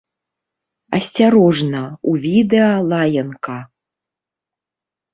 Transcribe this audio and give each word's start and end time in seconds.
Асцярожна, 0.99 1.83
у 2.13 2.15
відэа 2.25 2.73
лаянка! 2.91 3.63